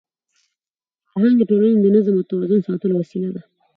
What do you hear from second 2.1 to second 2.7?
او توازن